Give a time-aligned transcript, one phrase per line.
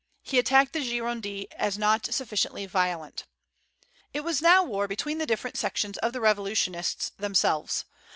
[0.23, 3.25] He attacked the Gironde as not sufficiently violent.
[4.13, 7.85] It was now war between the different sections of the revolutionists themselves.